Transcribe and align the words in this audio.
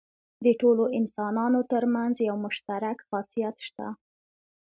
د 0.45 0.47
ټولو 0.61 0.83
انسانانو 0.99 1.59
تر 1.71 1.83
منځ 1.95 2.13
یو 2.27 2.35
مشترک 2.45 2.97
خاصیت 3.09 3.55
شته. 3.67 3.87